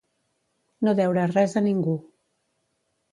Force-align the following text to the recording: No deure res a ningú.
No 0.87 0.93
deure 0.99 1.25
res 1.33 1.53
a 1.61 1.63
ningú. 1.65 1.93